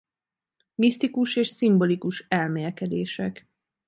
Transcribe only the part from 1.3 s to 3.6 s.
és szimbolikus elmélkedések.